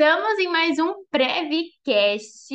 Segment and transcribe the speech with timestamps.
[0.00, 2.48] Estamos em mais um Prevcast.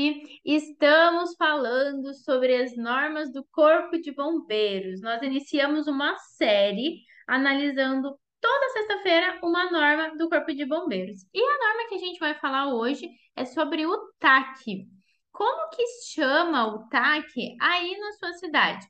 [0.44, 5.00] Estamos falando sobre as normas do Corpo de Bombeiros.
[5.00, 11.22] Nós iniciamos uma série analisando toda sexta-feira uma norma do Corpo de Bombeiros.
[11.32, 14.88] E a norma que a gente vai falar hoje é sobre o TAC.
[15.32, 15.86] Como que
[16.16, 18.88] chama o TAC aí na sua cidade?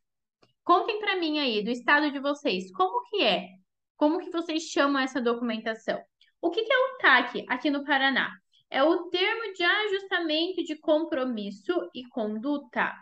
[0.63, 3.49] Contem para mim aí, do estado de vocês, como que é?
[3.97, 6.01] Como que vocês chamam essa documentação?
[6.41, 8.31] O que, que é o TAC aqui no Paraná?
[8.69, 12.93] É o termo de ajustamento de compromisso e conduta.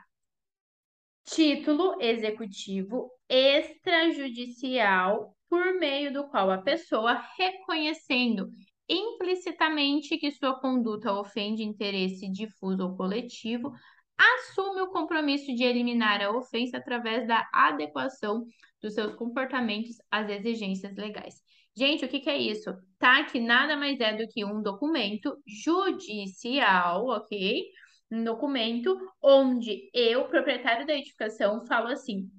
[1.25, 8.49] Título executivo extrajudicial por meio do qual a pessoa, reconhecendo
[8.89, 13.71] implicitamente que sua conduta ofende interesse difuso ou coletivo,
[14.17, 18.45] assume o compromisso de eliminar a ofensa através da adequação
[18.81, 21.42] dos seus comportamentos às exigências legais.
[21.75, 22.71] Gente, o que, que é isso?
[22.99, 23.23] Tá?
[23.25, 27.63] Que nada mais é do que um documento judicial, ok?
[28.11, 32.29] Um documento onde eu, proprietário da edificação, falo assim: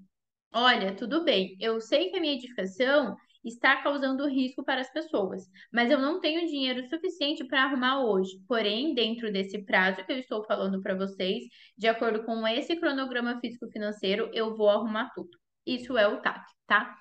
[0.52, 5.42] olha, tudo bem, eu sei que a minha edificação está causando risco para as pessoas,
[5.72, 8.32] mas eu não tenho dinheiro suficiente para arrumar hoje.
[8.48, 11.44] Porém, dentro desse prazo que eu estou falando para vocês,
[11.76, 15.43] de acordo com esse cronograma físico-financeiro, eu vou arrumar tudo.
[15.66, 16.94] Isso é o TAC, tá?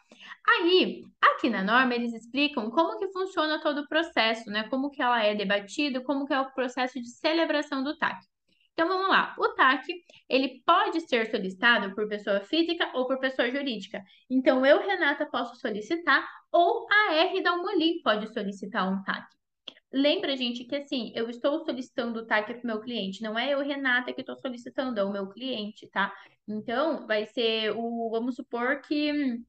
[0.48, 4.68] Aí, aqui na norma, eles explicam como que funciona todo o processo, né?
[4.70, 8.22] Como que ela é debatida, como que é o processo de celebração do TAC.
[8.74, 9.36] Então, vamos lá.
[9.38, 9.86] O TAC,
[10.28, 14.04] ele pode ser solicitado por pessoa física ou por pessoa jurídica.
[14.30, 17.54] Então, eu, Renata, posso solicitar ou a R da
[18.04, 19.28] pode solicitar um TAC.
[19.94, 23.54] Lembra, gente, que assim, eu estou solicitando o TAC para o meu cliente, não é
[23.54, 26.12] eu, Renata, que estou solicitando, é o meu cliente, tá?
[26.48, 29.40] Então, vai ser o, vamos supor que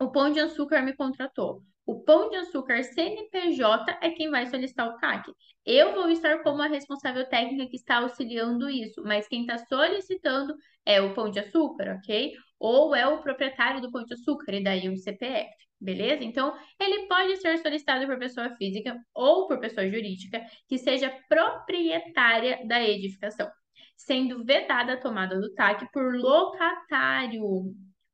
[0.00, 1.62] o Pão de Açúcar me contratou.
[1.86, 5.30] O Pão de Açúcar CNPJ é quem vai solicitar o TAC.
[5.66, 10.54] Eu vou estar como a responsável técnica que está auxiliando isso, mas quem está solicitando
[10.86, 12.32] é o Pão de Açúcar, ok?
[12.66, 16.24] Ou é o proprietário do Pão de Açúcar, e daí o CPF, beleza?
[16.24, 22.66] Então, ele pode ser solicitado por pessoa física ou por pessoa jurídica que seja proprietária
[22.66, 23.50] da edificação,
[23.94, 27.44] sendo vedada a tomada do TAC por locatário,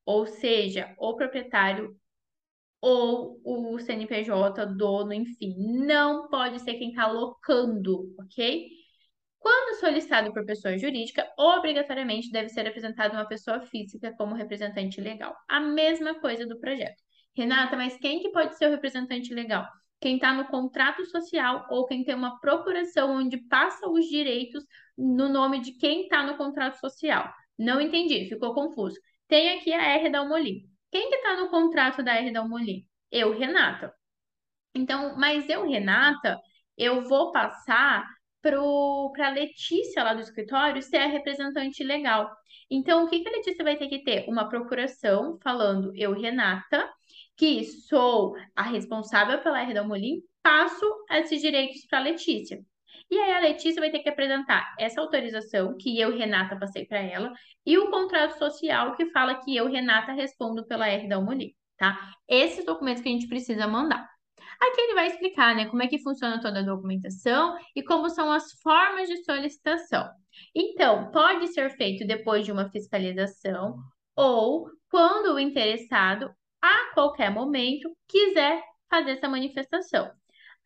[0.05, 1.95] ou seja, o proprietário
[2.81, 8.67] ou o CNPJ, dono, enfim, não pode ser quem está locando, ok?
[9.41, 15.35] Quando solicitado por pessoa jurídica, obrigatoriamente deve ser apresentada uma pessoa física como representante legal.
[15.49, 17.01] A mesma coisa do projeto.
[17.35, 19.65] Renata, mas quem que pode ser o representante legal?
[19.99, 24.63] Quem está no contrato social ou quem tem uma procuração onde passa os direitos
[24.95, 27.27] no nome de quem está no contrato social.
[27.57, 28.99] Não entendi, ficou confuso.
[29.27, 30.69] Tem aqui a R da Almolim.
[30.91, 32.85] Quem que está no contrato da R da Almolim?
[33.11, 33.91] Eu, Renata.
[34.75, 36.39] Então, mas eu, Renata,
[36.77, 38.05] eu vou passar
[38.41, 42.29] para a Letícia lá do escritório ser a representante legal.
[42.69, 44.25] Então, o que, que a Letícia vai ter que ter?
[44.27, 46.89] Uma procuração falando eu, Renata,
[47.37, 52.59] que sou a responsável pela R da Almolim, passo esses direitos para a Letícia.
[53.09, 56.99] E aí a Letícia vai ter que apresentar essa autorização que eu, Renata, passei para
[56.99, 57.33] ela
[57.65, 62.13] e o contrato social que fala que eu, Renata, respondo pela R da Almolim, tá?
[62.27, 64.10] Esses documentos que a gente precisa mandar.
[64.61, 68.31] Aqui ele vai explicar, né, como é que funciona toda a documentação e como são
[68.31, 70.07] as formas de solicitação.
[70.55, 73.75] Então, pode ser feito depois de uma fiscalização
[74.15, 80.11] ou quando o interessado, a qualquer momento, quiser fazer essa manifestação.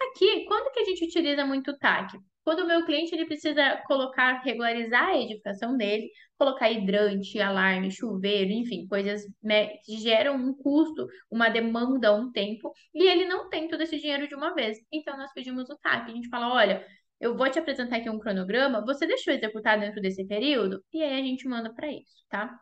[0.02, 2.18] Aqui, quando que a gente utiliza muito o TAC?
[2.44, 8.52] Quando o meu cliente ele precisa colocar, regularizar a edificação dele, colocar hidrante, alarme, chuveiro,
[8.52, 13.68] enfim, coisas né, que geram um custo, uma demanda, um tempo, e ele não tem
[13.68, 14.78] todo esse dinheiro de uma vez.
[14.92, 16.12] Então, nós pedimos o TAC.
[16.12, 16.86] A gente fala: olha,
[17.20, 20.84] eu vou te apresentar aqui um cronograma, você deixou executar dentro desse período?
[20.94, 22.56] E aí a gente manda para isso, tá?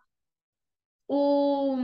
[1.08, 1.76] O,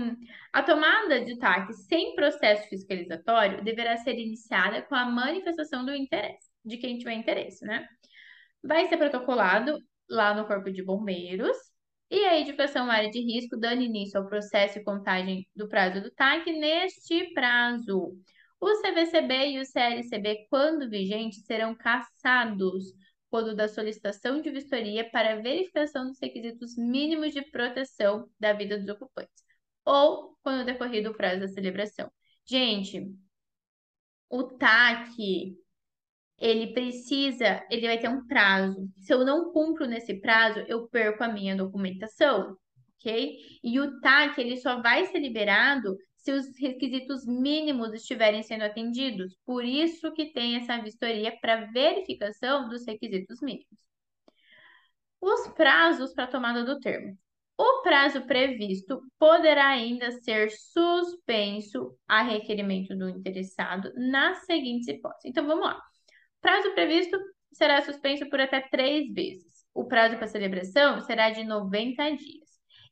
[0.53, 6.50] a tomada de TAC sem processo fiscalizatório deverá ser iniciada com a manifestação do interesse
[6.63, 7.88] de quem tiver interesse, né?
[8.63, 9.77] Vai ser protocolado
[10.10, 11.57] lá no Corpo de Bombeiros
[12.10, 16.12] e a edificação área de risco dando início ao processo e contagem do prazo do
[16.12, 18.18] TAC neste prazo.
[18.60, 22.94] O CVCB e o CLCB, quando vigentes, serão cassados
[23.30, 28.90] quando da solicitação de vistoria para verificação dos requisitos mínimos de proteção da vida dos
[28.90, 29.44] ocupantes,
[29.86, 32.12] ou quando decorrido o prazo da celebração.
[32.46, 33.12] Gente,
[34.30, 35.56] o TAC
[36.38, 38.90] ele precisa, ele vai ter um prazo.
[38.98, 42.58] Se eu não cumpro nesse prazo, eu perco a minha documentação,
[42.98, 43.38] ok?
[43.64, 49.36] E o TAC, ele só vai ser liberado se os requisitos mínimos estiverem sendo atendidos.
[49.45, 53.80] Por isso que tem essa vistoria para verificação dos requisitos mínimos.
[55.21, 57.18] Os prazos para tomada do termo.
[57.57, 65.25] O prazo previsto poderá ainda ser suspenso a requerimento do interessado nas seguintes hipóteses.
[65.25, 65.81] Então, vamos lá.
[66.42, 67.18] Prazo previsto
[67.51, 69.66] será suspenso por até três vezes.
[69.74, 72.50] O prazo para celebração será de 90 dias.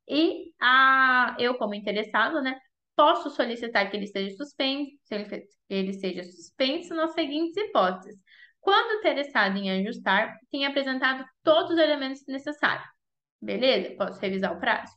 [0.09, 2.59] E a, eu, como interessado, né,
[2.97, 8.19] posso solicitar que ele seja suspenso, ele, ele seja suspenso nas seguintes hipóteses.
[8.59, 12.87] Quando interessado em ajustar, tem apresentado todos os elementos necessários.
[13.39, 13.95] Beleza?
[13.95, 14.91] Posso revisar o prazo.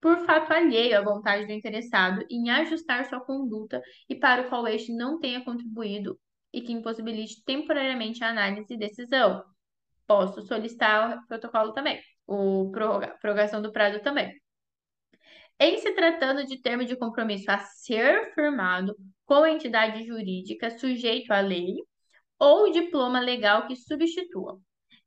[0.00, 4.68] Por fato alheio à vontade do interessado em ajustar sua conduta e para o qual
[4.68, 6.20] este não tenha contribuído
[6.52, 9.42] e que impossibilite temporariamente a análise e decisão.
[10.06, 14.39] Posso solicitar o protocolo também, o prorrogação do prazo também.
[15.62, 18.96] Em se tratando de termo de compromisso a ser firmado
[19.26, 21.76] com entidade jurídica sujeito à lei
[22.38, 24.58] ou diploma legal que substitua.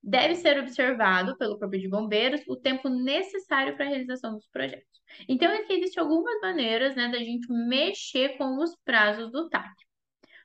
[0.01, 5.01] Deve ser observado pelo Corpo de Bombeiros o tempo necessário para a realização dos projetos.
[5.27, 9.73] Então, aqui existem algumas maneiras né, da gente mexer com os prazos do TAC.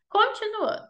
[0.09, 0.89] Continuando.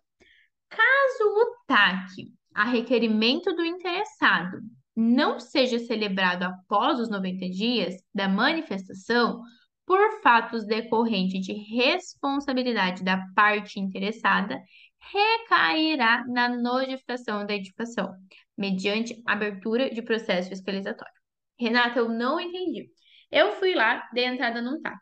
[0.69, 4.61] Caso o TAC, a requerimento do interessado,
[5.01, 9.41] não seja celebrado após os 90 dias da manifestação
[9.87, 14.61] por fatos decorrentes de responsabilidade da parte interessada,
[14.99, 18.13] recairá na notificação da edificação,
[18.57, 21.15] mediante abertura de processo fiscalizatório.
[21.61, 22.91] Renata, eu não entendi.
[23.31, 24.99] Eu fui lá, dei entrada num TAC.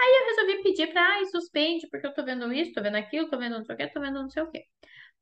[0.00, 3.28] Aí eu resolvi pedir para, ai, suspende, porque eu tô vendo isso, tô vendo aquilo,
[3.28, 4.62] tô vendo não sei o quê, tô vendo não sei o quê.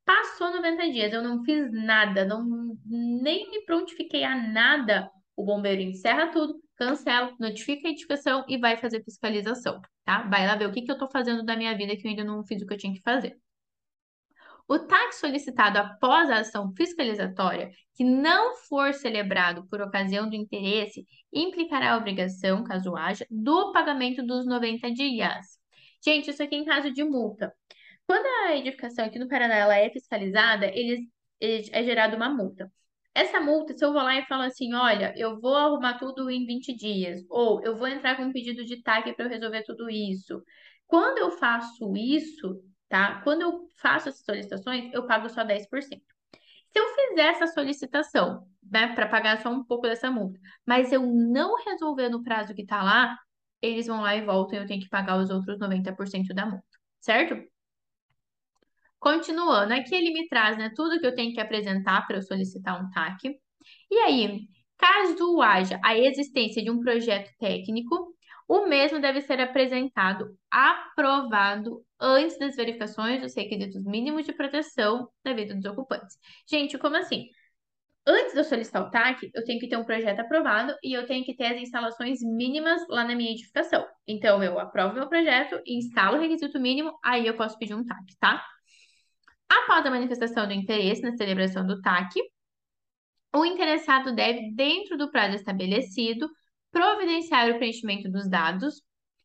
[0.05, 5.11] Passou 90 dias, eu não fiz nada, não, nem me prontifiquei a nada.
[5.37, 10.23] O bombeiro encerra tudo, cancela, notifica a edificação e vai fazer fiscalização, tá?
[10.23, 12.25] Vai lá ver o que, que eu tô fazendo da minha vida que eu ainda
[12.25, 13.39] não fiz o que eu tinha que fazer.
[14.71, 21.05] O TAC solicitado após a ação fiscalizatória, que não for celebrado por ocasião do interesse,
[21.33, 25.59] implicará a obrigação, caso haja, do pagamento dos 90 dias.
[26.05, 27.53] Gente, isso aqui em caso de multa.
[28.11, 30.99] Quando a edificação aqui no Paraná ela é fiscalizada, eles,
[31.41, 32.69] é gerada uma multa.
[33.15, 36.45] Essa multa, se eu vou lá e falo assim, olha, eu vou arrumar tudo em
[36.45, 39.89] 20 dias, ou eu vou entrar com um pedido de TAC para eu resolver tudo
[39.89, 40.43] isso.
[40.89, 43.21] Quando eu faço isso, tá?
[43.23, 46.03] Quando eu faço essas solicitações, eu pago só 10%.
[46.73, 51.07] Se eu fizer essa solicitação, né, para pagar só um pouco dessa multa, mas eu
[51.07, 53.17] não resolver no prazo que está lá,
[53.63, 56.67] eles vão lá e voltam e eu tenho que pagar os outros 90% da multa,
[56.99, 57.49] certo?
[59.01, 62.85] Continuando, aqui ele me traz né, tudo que eu tenho que apresentar para eu solicitar
[62.85, 63.35] um TAC.
[63.91, 64.41] E aí,
[64.77, 68.15] caso haja a existência de um projeto técnico,
[68.47, 75.33] o mesmo deve ser apresentado aprovado antes das verificações dos requisitos mínimos de proteção da
[75.33, 76.19] vida dos ocupantes.
[76.47, 77.27] Gente, como assim?
[78.07, 81.07] Antes de eu solicitar o TAC, eu tenho que ter um projeto aprovado e eu
[81.07, 83.87] tenho que ter as instalações mínimas lá na minha edificação.
[84.07, 88.17] Então, eu aprovo meu projeto, instalo o requisito mínimo, aí eu posso pedir um TAC,
[88.19, 88.45] tá?
[89.51, 92.21] Após a manifestação do interesse na celebração do TAC,
[93.35, 96.29] o interessado deve, dentro do prazo estabelecido,
[96.71, 98.83] providenciar o preenchimento dos dados,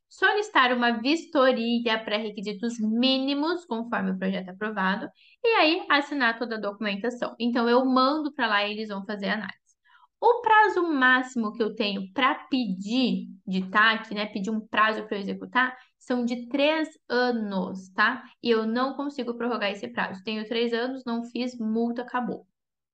[0.09, 5.07] solicitar uma vistoria para requisitos mínimos, conforme o projeto aprovado,
[5.43, 7.35] e aí assinar toda a documentação.
[7.39, 9.64] Então, eu mando para lá e eles vão fazer a análise.
[10.27, 15.17] O prazo máximo que eu tenho para pedir de TAC, né, pedir um prazo para
[15.17, 18.23] eu executar, são de três anos, tá?
[18.41, 20.23] E eu não consigo prorrogar esse prazo.
[20.23, 22.47] Tenho três anos, não fiz, multa, acabou.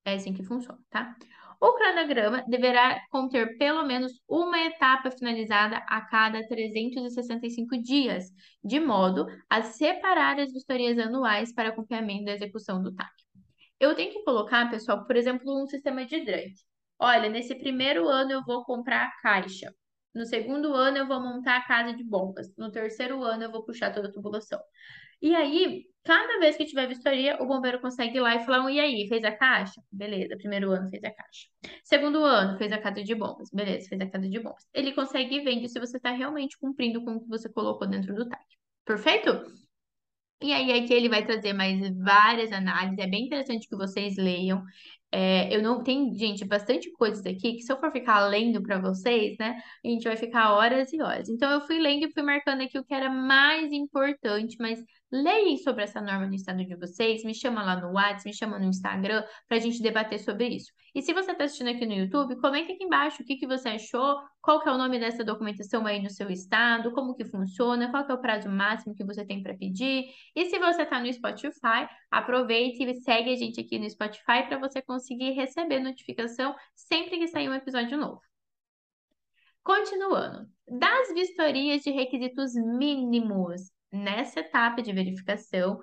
[0.04, 1.16] É assim que funciona, tá?
[1.58, 8.26] O cronograma deverá conter pelo menos uma etapa finalizada a cada 365 dias,
[8.62, 13.10] de modo a separar as vistorias anuais para acompanhamento da execução do TAC.
[13.80, 16.70] Eu tenho que colocar, pessoal, por exemplo, um sistema de hidrante.
[16.98, 19.74] Olha, nesse primeiro ano eu vou comprar a caixa.
[20.14, 22.54] No segundo ano eu vou montar a casa de bombas.
[22.56, 24.60] No terceiro ano eu vou puxar toda a tubulação.
[25.20, 28.80] E aí, cada vez que tiver vistoria, o bombeiro consegue ir lá e falar: e
[28.80, 29.80] aí, fez a caixa?
[29.90, 31.48] Beleza, primeiro ano fez a caixa.
[31.84, 33.48] Segundo ano, fez a casa de bombas.
[33.52, 34.66] Beleza, fez a casa de bombas.
[34.74, 38.28] Ele consegue ver se você está realmente cumprindo com o que você colocou dentro do
[38.28, 38.44] TAC.
[38.84, 39.61] Perfeito?
[40.42, 42.98] E aí, aqui ele vai trazer mais várias análises.
[42.98, 44.62] É bem interessante que vocês leiam.
[45.10, 48.80] É, eu não tem, gente, bastante coisas aqui que se eu for ficar lendo para
[48.80, 51.28] vocês, né, a gente vai ficar horas e horas.
[51.28, 54.80] Então eu fui lendo e fui marcando aqui o que era mais importante, mas
[55.12, 58.58] leia sobre essa norma no estado de vocês, me chama lá no WhatsApp, me chama
[58.58, 60.72] no Instagram para a gente debater sobre isso.
[60.94, 63.68] E se você está assistindo aqui no YouTube, comenta aqui embaixo o que que você
[63.68, 67.90] achou, qual que é o nome dessa documentação aí no seu estado, como que funciona,
[67.90, 70.06] qual que é o prazo máximo que você tem para pedir.
[70.34, 74.58] E se você está no Spotify, aproveite e segue a gente aqui no Spotify para
[74.58, 78.20] você conseguir receber notificação sempre que sair um episódio novo.
[79.62, 85.80] Continuando, das vistorias de requisitos mínimos nessa etapa de verificação,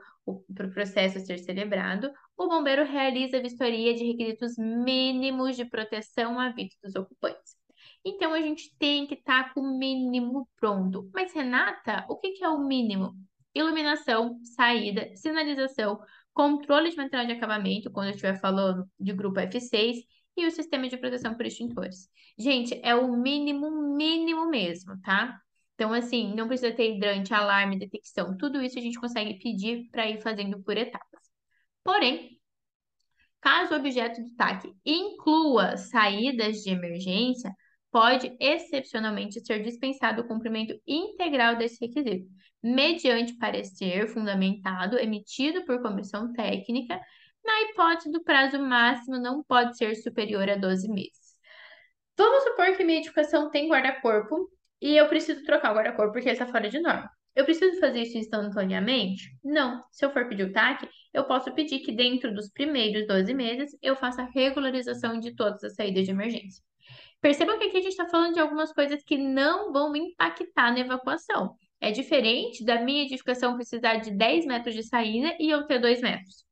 [0.54, 6.39] para o processo ser celebrado, o bombeiro realiza a vistoria de requisitos mínimos de proteção
[6.39, 7.58] à vida dos ocupantes.
[8.04, 11.10] Então, a gente tem que estar tá com o mínimo pronto.
[11.13, 13.13] Mas, Renata, o que, que é o mínimo?
[13.54, 16.00] Iluminação, saída, sinalização,
[16.34, 20.06] controle de material de acabamento, quando eu estiver falando de grupo F6,
[20.38, 22.10] e o sistema de proteção por extintores.
[22.38, 25.42] Gente, é o mínimo, mínimo mesmo, tá?
[25.79, 28.36] Então, assim, não precisa ter hidrante, alarme, detecção.
[28.36, 31.21] Tudo isso a gente consegue pedir para ir fazendo por etapas.
[31.86, 32.38] Porém,
[33.39, 37.50] caso o objeto do TAC inclua saídas de emergência,
[37.89, 42.27] pode excepcionalmente ser dispensado o cumprimento integral desse requisito,
[42.62, 47.00] mediante parecer fundamentado emitido por comissão técnica,
[47.41, 51.38] na hipótese do prazo máximo não pode ser superior a 12 meses.
[52.17, 56.45] Vamos supor que minha edificação tem guarda-corpo e eu preciso trocar o guarda-corpo porque está
[56.48, 57.09] fora de norma.
[57.36, 59.31] Eu preciso fazer isso instantaneamente?
[59.43, 59.81] Não.
[59.91, 63.77] Se eu for pedir o TAC, eu posso pedir que dentro dos primeiros 12 meses
[63.81, 66.63] eu faça a regularização de todas as saídas de emergência.
[67.21, 70.79] Percebam que aqui a gente está falando de algumas coisas que não vão impactar na
[70.79, 71.55] evacuação.
[71.81, 76.01] É diferente da minha edificação precisar de 10 metros de saída e eu ter 2
[76.01, 76.49] metros.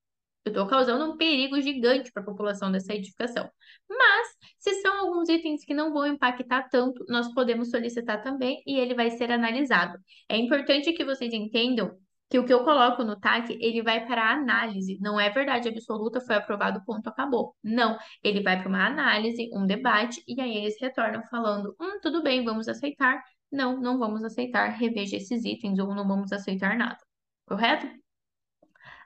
[0.48, 3.50] Eu estou causando um perigo gigante para a população dessa edificação.
[3.89, 4.27] Mas,
[4.58, 8.96] se são alguns itens que não vão impactar tanto, nós podemos solicitar também e ele
[8.96, 9.98] vai ser analisado.
[10.30, 11.98] É importante que vocês entendam
[12.30, 14.98] que o que eu coloco no TAC, ele vai para análise.
[15.01, 17.56] Não é verdade absoluta, foi aprovado, ponto, acabou.
[17.63, 22.22] Não, ele vai para uma análise, um debate, e aí eles retornam falando, hum, tudo
[22.24, 23.22] bem, vamos aceitar.
[23.51, 26.98] Não, não vamos aceitar, reveja esses itens, ou não vamos aceitar nada.
[27.46, 27.88] Correto?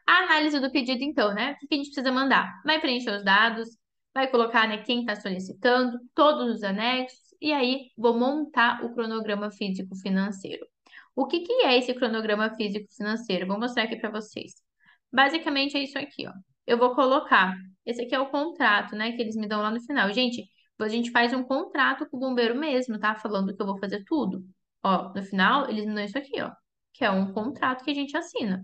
[0.08, 1.54] A análise do pedido, então, né?
[1.64, 2.62] O que a gente precisa mandar?
[2.66, 3.70] Vai preencher os dados,
[4.14, 9.50] vai colocar né, quem está solicitando, todos os anexos, e aí vou montar o cronograma
[9.52, 10.66] físico-financeiro.
[11.16, 13.48] O que, que é esse cronograma físico-financeiro?
[13.48, 14.54] Vou mostrar aqui para vocês.
[15.12, 16.32] Basicamente é isso aqui, ó.
[16.66, 17.56] Eu vou colocar,
[17.86, 20.12] esse aqui é o contrato, né, que eles me dão lá no final.
[20.14, 20.44] Gente,
[20.80, 23.16] a gente faz um contrato com o bombeiro mesmo, tá?
[23.16, 24.44] Falando que eu vou fazer tudo.
[24.84, 26.52] Ó, no final, eles me dão isso aqui, ó,
[26.94, 28.64] que é um contrato que a gente assina.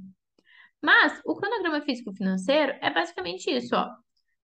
[0.82, 3.90] Mas o cronograma físico-financeiro é basicamente isso, ó.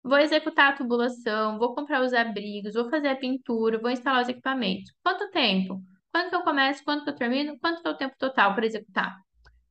[0.03, 4.29] Vou executar a tubulação, vou comprar os abrigos, vou fazer a pintura, vou instalar os
[4.29, 4.91] equipamentos.
[5.03, 5.81] Quanto tempo?
[6.11, 8.65] Quando que eu começo, quando que eu termino, quanto que é o tempo total para
[8.65, 9.17] executar?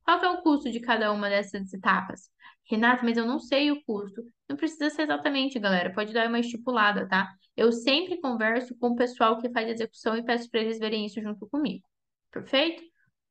[0.03, 2.29] Qual que é o custo de cada uma dessas etapas?
[2.69, 4.23] Renata, mas eu não sei o custo.
[4.47, 5.93] Não precisa ser exatamente, galera.
[5.93, 7.31] Pode dar uma estipulada, tá?
[7.55, 11.21] Eu sempre converso com o pessoal que faz execução e peço para eles verem isso
[11.21, 11.87] junto comigo.
[12.31, 12.83] Perfeito?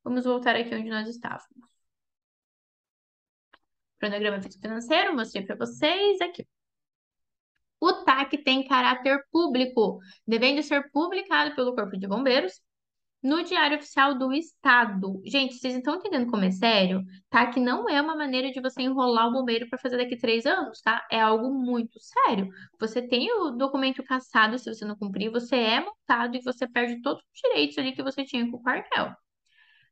[0.03, 1.74] Vamos voltar aqui onde nós estávamos.
[3.99, 6.45] Cronograma financeiro, mostrei para vocês aqui.
[7.79, 12.53] O TAC tem caráter público, devendo ser publicado pelo Corpo de Bombeiros
[13.25, 15.19] no Diário Oficial do Estado.
[15.25, 17.03] Gente, vocês estão entendendo como é sério?
[17.53, 20.79] Que não é uma maneira de você enrolar o bombeiro para fazer daqui três anos,
[20.81, 21.05] tá?
[21.11, 22.49] É algo muito sério.
[22.79, 27.01] Você tem o documento cassado se você não cumprir, você é multado e você perde
[27.01, 29.11] todos os direitos ali que você tinha com o quartel.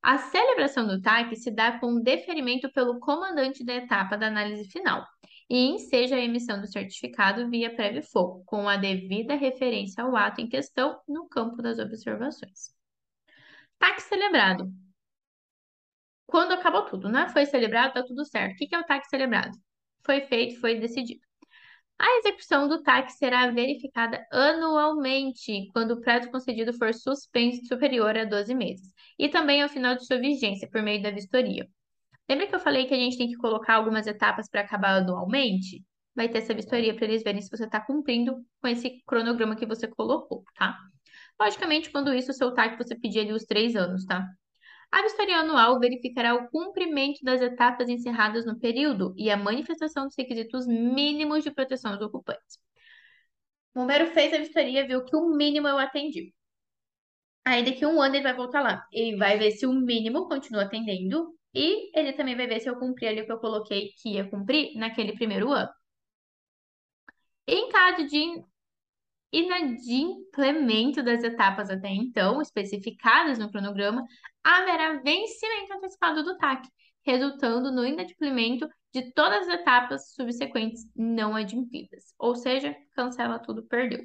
[0.04, 5.08] A celebração do TAC se dá com deferimento pelo comandante da etapa da análise final
[5.50, 10.42] e enseja a emissão do certificado via prévio fogo, com a devida referência ao ato
[10.42, 12.76] em questão no campo das observações.
[13.80, 14.70] TAC celebrado.
[16.28, 17.30] Quando acabou tudo, né?
[17.30, 18.56] Foi celebrado, tá tudo certo.
[18.56, 19.58] O que é o TAC celebrado?
[20.06, 21.22] Foi feito, foi decidido.
[22.00, 28.26] A execução do TAC será verificada anualmente, quando o prazo concedido for suspenso superior a
[28.26, 31.68] 12 meses, e também ao final de sua vigência, por meio da vistoria.
[32.30, 35.84] Lembra que eu falei que a gente tem que colocar algumas etapas para acabar anualmente?
[36.16, 39.66] Vai ter essa vistoria para eles verem se você está cumprindo com esse cronograma que
[39.66, 40.78] você colocou, tá?
[41.40, 44.28] Logicamente, quando isso, o seu TAC você pedir ali os três anos, tá?
[44.94, 50.16] A vistoria anual verificará o cumprimento das etapas encerradas no período e a manifestação dos
[50.16, 52.60] requisitos mínimos de proteção aos ocupantes.
[53.74, 56.32] O bombeiro fez a vistoria, viu que o mínimo eu atendi.
[57.44, 58.88] Aí daqui a um ano ele vai voltar lá.
[58.92, 62.78] Ele vai ver se o mínimo continua atendendo e ele também vai ver se eu
[62.78, 65.72] cumpri ali o que eu coloquei que ia cumprir naquele primeiro ano.
[67.48, 68.44] Em caso de
[69.34, 74.06] inadimplemento das etapas até então especificadas no cronograma,
[74.44, 76.68] haverá vencimento antecipado do TAC,
[77.04, 82.13] resultando no inadimplemento de todas as etapas subsequentes não adimplidas.
[82.20, 84.04] Ou seja, cancela tudo, perdeu.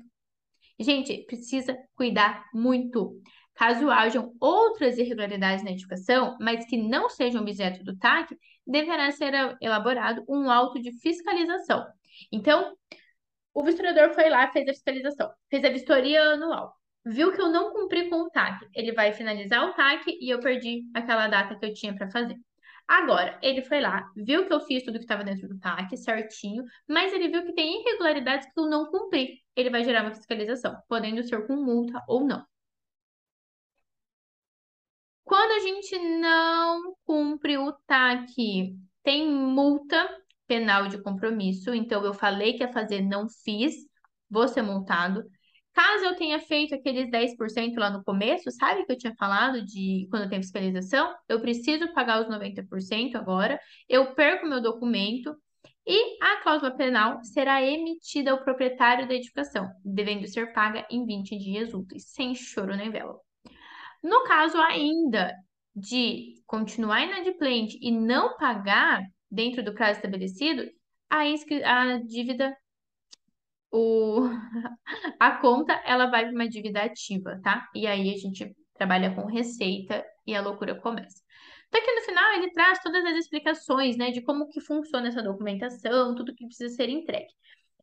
[0.80, 3.20] Gente, precisa cuidar muito.
[3.54, 9.32] Caso hajam outras irregularidades na edificação, mas que não sejam objeto do TAC, deverá ser
[9.60, 11.84] elaborado um auto de fiscalização.
[12.32, 12.72] Então,
[13.58, 16.74] o vistoriador foi lá, fez a fiscalização, fez a vistoria anual,
[17.04, 20.38] viu que eu não cumpri com o TAC, ele vai finalizar o TAC e eu
[20.38, 22.36] perdi aquela data que eu tinha para fazer.
[22.86, 26.64] Agora, ele foi lá, viu que eu fiz tudo que estava dentro do TAC certinho,
[26.88, 29.42] mas ele viu que tem irregularidades que eu não cumpri.
[29.56, 32.46] Ele vai gerar uma fiscalização, podendo ser com multa ou não.
[35.24, 40.08] Quando a gente não cumpre o TAC, tem multa
[40.48, 41.72] penal de compromisso.
[41.72, 43.74] Então, eu falei que ia fazer, não fiz,
[44.28, 45.22] vou ser multado.
[45.72, 50.08] Caso eu tenha feito aqueles 10% lá no começo, sabe que eu tinha falado de
[50.10, 51.14] quando tem fiscalização?
[51.28, 55.36] Eu preciso pagar os 90% agora, eu perco meu documento
[55.86, 61.38] e a cláusula penal será emitida ao proprietário da edificação, devendo ser paga em 20
[61.38, 63.14] dias úteis, sem choro nem vela.
[64.02, 65.32] No caso ainda
[65.74, 70.70] de continuar inadimplente e não pagar dentro do prazo estabelecido,
[71.10, 72.56] a, a dívida,
[73.70, 74.22] o,
[75.18, 77.68] a conta, ela vai para uma dívida ativa, tá?
[77.74, 81.22] E aí a gente trabalha com receita e a loucura começa.
[81.68, 85.22] Então, aqui no final, ele traz todas as explicações, né, de como que funciona essa
[85.22, 87.28] documentação, tudo que precisa ser entregue.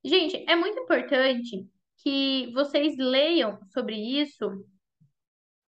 [0.04, 4.50] Gente, é muito importante que vocês leiam sobre isso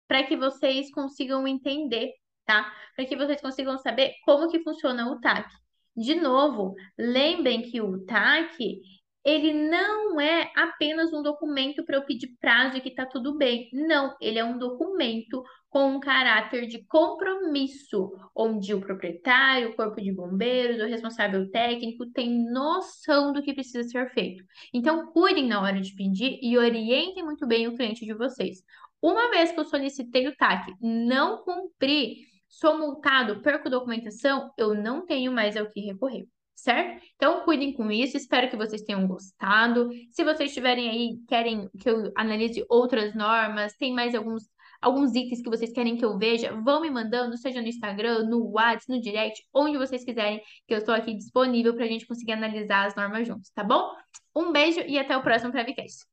[0.09, 2.13] para que vocês consigam entender,
[2.51, 2.73] tá?
[2.97, 5.49] Para que vocês consigam saber como que funciona o TAC.
[5.97, 8.81] De novo, lembrem que o TAC,
[9.25, 13.69] ele não é apenas um documento para eu pedir prazo e que está tudo bem.
[13.73, 20.01] Não, ele é um documento com um caráter de compromisso, onde o proprietário, o corpo
[20.01, 24.43] de bombeiros, o responsável técnico tem noção do que precisa ser feito.
[24.75, 28.59] Então, cuidem na hora de pedir e orientem muito bem o cliente de vocês.
[29.01, 35.07] Uma vez que eu solicitei o TAC, não cumpri, sou multado, perco documentação, eu não
[35.07, 37.03] tenho mais ao que recorrer, certo?
[37.15, 39.89] Então, cuidem com isso, espero que vocês tenham gostado.
[40.11, 45.43] Se vocês tiverem aí, querem que eu analise outras normas, tem mais alguns alguns itens
[45.43, 49.01] que vocês querem que eu veja, vão me mandando, seja no Instagram, no WhatsApp, no
[49.01, 52.95] direct, onde vocês quiserem, que eu estou aqui disponível para a gente conseguir analisar as
[52.95, 53.93] normas juntos, tá bom?
[54.35, 56.07] Um beijo e até o próximo Prevcast.